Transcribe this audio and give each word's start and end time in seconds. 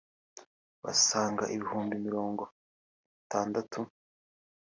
basaga 0.83 1.43
ibihumbi 1.55 1.95
mirongo 2.05 2.43
itandatu 3.23 3.79